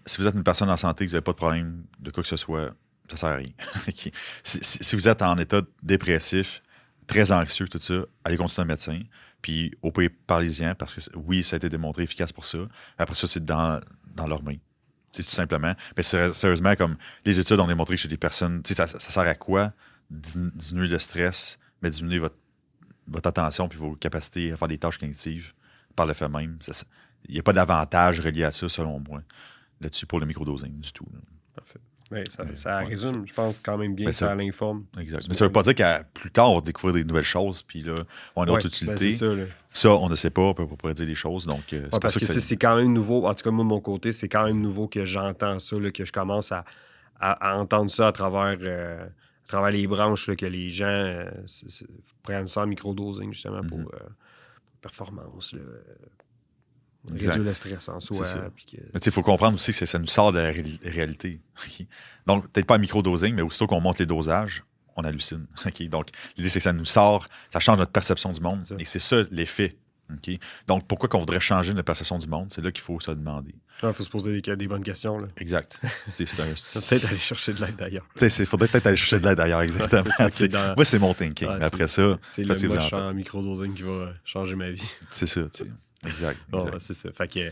si 0.05 0.17
vous 0.17 0.27
êtes 0.27 0.35
une 0.35 0.43
personne 0.43 0.69
en 0.69 0.77
santé, 0.77 1.05
que 1.05 1.11
vous 1.11 1.15
n'avez 1.15 1.23
pas 1.23 1.33
de 1.33 1.37
problème 1.37 1.83
de 1.99 2.09
quoi 2.11 2.23
que 2.23 2.29
ce 2.29 2.37
soit, 2.37 2.71
ça 3.09 3.17
sert 3.17 3.29
à 3.29 3.35
rien. 3.35 3.51
si, 4.43 4.95
vous 4.95 5.07
êtes 5.07 5.21
en 5.21 5.37
état 5.37 5.61
dépressif, 5.83 6.63
très 7.07 7.31
anxieux, 7.31 7.67
tout 7.67 7.79
ça, 7.79 8.05
allez 8.23 8.37
consulter 8.37 8.61
un 8.61 8.65
médecin. 8.65 8.99
Puis 9.41 9.71
au 9.81 9.91
pays, 9.91 10.09
parlez-y, 10.09 10.73
parce 10.75 10.95
que 10.95 11.01
oui, 11.15 11.43
ça 11.43 11.55
a 11.55 11.57
été 11.57 11.69
démontré 11.69 12.03
efficace 12.03 12.31
pour 12.31 12.45
ça. 12.45 12.59
Après 12.97 13.15
ça, 13.15 13.27
c'est 13.27 13.43
dans, 13.43 13.79
dans 14.15 14.27
leur 14.27 14.43
main. 14.43 14.55
Tout 15.13 15.23
simplement. 15.23 15.73
Mais 15.97 16.03
sérieusement, 16.03 16.75
comme 16.75 16.95
les 17.25 17.39
études 17.39 17.59
ont 17.59 17.67
démontré 17.67 17.97
chez 17.97 18.07
des 18.07 18.17
personnes, 18.17 18.61
ça, 18.65 18.87
ça, 18.87 18.99
sert 18.99 19.23
à 19.23 19.35
quoi? 19.35 19.73
Diminuer 20.09 20.87
le 20.87 20.99
stress, 20.99 21.59
mais 21.81 21.89
diminuer 21.89 22.19
votre, 22.19 22.37
votre 23.07 23.27
attention 23.27 23.67
puis 23.67 23.77
vos 23.77 23.95
capacités 23.95 24.51
à 24.51 24.57
faire 24.57 24.67
des 24.67 24.77
tâches 24.77 24.97
cognitives 24.97 25.53
par 25.95 26.05
le 26.05 26.13
fait 26.13 26.29
même? 26.29 26.57
Il 27.27 27.33
n'y 27.33 27.39
a 27.39 27.43
pas 27.43 27.53
d'avantage 27.53 28.19
relié 28.19 28.45
à 28.45 28.51
ça, 28.51 28.67
selon 28.69 28.99
moi, 28.99 29.21
là-dessus 29.79 30.05
pour 30.05 30.19
le 30.19 30.25
microdosing 30.25 30.79
du 30.79 30.91
tout. 30.91 31.05
Parfait. 31.55 31.79
Oui, 32.11 32.19
ça, 32.29 32.43
ça 32.55 32.79
résume, 32.79 33.25
je 33.25 33.33
pense, 33.33 33.61
quand 33.61 33.77
même 33.77 33.95
bien, 33.95 34.11
ça, 34.11 34.27
ça 34.27 34.35
l'informe. 34.35 34.83
Exact. 34.99 35.25
Mais 35.29 35.33
ça 35.33 35.45
ne 35.45 35.49
veut 35.49 35.53
pas 35.53 35.63
dire 35.63 35.75
qu'à 35.75 36.03
plus 36.13 36.29
tard, 36.29 36.51
on 36.51 36.55
va 36.55 36.61
découvrir 36.61 36.95
des 36.95 37.05
nouvelles 37.05 37.23
choses, 37.23 37.63
puis 37.63 37.83
là, 37.83 37.95
on 38.35 38.43
a 38.43 38.45
une 38.47 38.51
autre 38.51 38.63
ben, 38.63 38.67
utilité. 38.67 39.11
ça, 39.13 39.25
ça, 39.69 39.89
on 39.91 40.09
ne 40.09 40.15
sait 40.15 40.29
pas, 40.29 40.41
on 40.41 40.53
peut 40.53 40.67
pas 40.67 40.93
dire 40.93 41.05
les 41.05 41.15
choses. 41.15 41.45
Donc, 41.45 41.71
euh, 41.71 41.87
parce 42.01 42.17
que, 42.17 42.25
c'est 42.25 42.57
quand 42.57 42.75
même 42.75 42.91
nouveau. 42.91 43.25
En 43.27 43.33
tout 43.33 43.43
cas, 43.43 43.51
moi, 43.51 43.63
de 43.63 43.69
mon 43.69 43.79
côté, 43.79 44.11
c'est 44.11 44.27
quand 44.27 44.45
même 44.45 44.59
nouveau 44.59 44.87
que 44.87 45.05
j'entends 45.05 45.59
ça, 45.59 45.77
que 45.93 46.03
je 46.03 46.11
commence 46.11 46.51
à, 46.51 46.65
à, 47.19 47.57
entendre 47.57 47.89
ça 47.89 48.07
à 48.07 48.11
travers, 48.11 48.57
euh, 48.61 49.05
à 49.05 49.47
travers 49.47 49.71
les 49.71 49.87
branches, 49.87 50.35
que 50.35 50.45
les 50.45 50.69
gens 50.69 50.85
euh, 50.85 51.29
prennent 52.23 52.47
ça 52.47 52.63
en 52.63 52.67
microdosing, 52.67 53.31
justement, 53.31 53.63
pour, 53.63 53.79
mm-hmm. 53.79 54.81
performance, 54.81 55.55
réduire 57.09 57.43
le 57.43 57.53
stress 57.53 57.89
en 57.89 57.99
soi. 57.99 58.25
il 58.93 59.11
faut 59.11 59.23
comprendre 59.23 59.55
aussi 59.55 59.73
que 59.73 59.85
ça 59.85 59.99
nous 59.99 60.07
sort 60.07 60.31
de 60.31 60.39
la 60.39 60.51
réalité. 60.83 61.41
Donc, 62.27 62.47
peut-être 62.49 62.67
pas 62.67 62.77
micro-dosing, 62.77 63.33
mais 63.33 63.41
aussitôt 63.41 63.67
qu'on 63.67 63.81
monte 63.81 63.99
les 63.99 64.05
dosages, 64.05 64.63
on 64.95 65.03
hallucine. 65.03 65.47
Donc, 65.89 66.09
l'idée, 66.37 66.49
c'est 66.49 66.59
que 66.59 66.63
ça 66.63 66.73
nous 66.73 66.85
sort, 66.85 67.25
ça 67.51 67.59
change 67.59 67.77
notre 67.77 67.91
perception 67.91 68.31
du 68.31 68.41
monde. 68.41 68.63
Et 68.79 68.85
c'est 68.85 68.99
ça 68.99 69.23
l'effet. 69.31 69.75
Donc, 70.67 70.87
pourquoi 70.87 71.09
qu'on 71.09 71.19
voudrait 71.19 71.39
changer 71.39 71.73
notre 71.73 71.85
perception 71.85 72.17
du 72.17 72.27
monde? 72.27 72.47
C'est 72.49 72.61
là 72.61 72.71
qu'il 72.71 72.83
faut 72.83 72.99
se 72.99 73.11
demander. 73.11 73.55
Il 73.83 73.93
faut 73.93 74.03
se 74.03 74.09
poser 74.09 74.41
des, 74.41 74.67
bonnes 74.67 74.83
questions. 74.83 75.17
Là. 75.17 75.27
Exact. 75.37 75.79
C'est 76.13 76.25
peut-être 76.25 77.07
aller 77.07 77.17
chercher 77.17 77.53
de 77.53 77.61
l'aide 77.61 77.75
d'ailleurs. 77.77 78.05
Il 78.21 78.45
faudrait 78.45 78.67
peut-être 78.67 78.87
aller 78.87 78.95
chercher 78.95 79.19
de 79.19 79.27
l'aide 79.27 79.37
d'ailleurs, 79.37 79.61
exactement. 79.61 80.03
Moi, 80.75 80.85
c'est 80.85 80.99
mon 80.99 81.13
thinking. 81.13 81.47
Après 81.61 81.87
ça, 81.87 82.19
c'est 82.29 82.43
le 82.43 83.13
micro-dosing 83.13 83.73
qui 83.73 83.83
va 83.83 84.13
changer 84.23 84.55
ma 84.55 84.69
vie. 84.69 84.83
C'est 85.09 85.27
ça. 85.27 85.41
Exact. 86.05 86.39
c'est 86.79 86.93
ça. 86.93 87.11
Fait 87.13 87.27
que, 87.27 87.51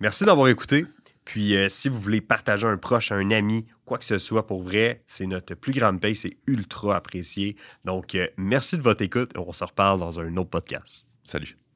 merci 0.00 0.24
d'avoir 0.24 0.48
écouté. 0.48 0.86
Puis, 1.24 1.56
euh, 1.56 1.68
si 1.68 1.90
vous 1.90 2.00
voulez 2.00 2.22
partager 2.22 2.66
un 2.66 2.78
proche, 2.78 3.12
un 3.12 3.30
ami, 3.30 3.66
quoi 3.84 3.98
que 3.98 4.04
ce 4.04 4.18
soit, 4.18 4.46
pour 4.46 4.62
vrai, 4.62 5.02
c'est 5.06 5.26
notre 5.26 5.54
plus 5.54 5.72
grande 5.72 6.00
paye. 6.00 6.16
C'est 6.16 6.38
ultra 6.46 6.96
apprécié. 6.96 7.56
Donc, 7.84 8.14
euh, 8.14 8.26
merci 8.38 8.78
de 8.78 8.82
votre 8.82 9.02
écoute. 9.02 9.32
On 9.36 9.52
se 9.52 9.62
reparle 9.62 10.00
dans 10.00 10.20
un 10.20 10.34
autre 10.38 10.50
podcast. 10.50 11.04
Salut. 11.24 11.67